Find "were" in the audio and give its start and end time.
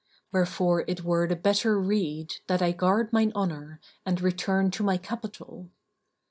1.03-1.27